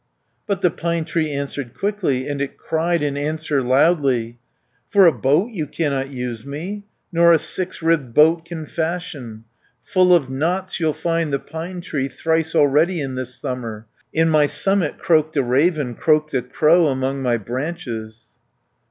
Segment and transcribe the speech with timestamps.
[0.47, 4.39] But the pine tree answered quickly, And it cried in answer loudly,
[4.85, 9.43] 60 "For a boat you cannot use me, Nor a six ribbed boat can fashion,
[9.83, 12.07] Full of knots you'll find the pine tree.
[12.07, 17.21] Thrice already in this summer, In my summit croaked a raven, Croaked a crow among
[17.21, 18.25] my branches."